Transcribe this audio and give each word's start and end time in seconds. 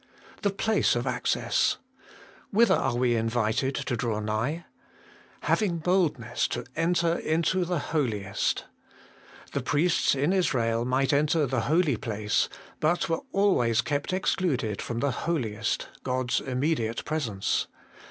The 0.41 0.49
place 0.49 0.95
of 0.95 1.05
access. 1.05 1.77
Whither 2.49 2.73
are 2.73 2.95
we 2.95 3.13
invited 3.15 3.75
to 3.75 3.95
draw 3.95 4.19
nigh?' 4.19 4.65
Having 5.41 5.77
boldness 5.77 6.47
to 6.47 6.65
enter 6.75 7.19
into 7.19 7.63
the 7.65 7.77
Holiest' 7.77 8.65
The 9.51 9.61
priests 9.61 10.15
in 10.15 10.33
Israel 10.33 10.85
might 10.85 11.13
enter 11.13 11.45
the 11.45 11.61
holy 11.69 11.97
place, 11.97 12.49
but 12.79 13.09
were 13.09 13.21
always 13.31 13.81
kept 13.81 14.11
excluded 14.11 14.81
from 14.81 15.01
the 15.01 15.11
Holiest, 15.11 15.87
God's 16.01 16.39
immediate 16.41 17.05
presence. 17.05 17.67